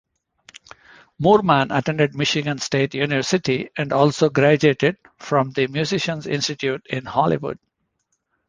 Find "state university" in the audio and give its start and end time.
2.57-3.69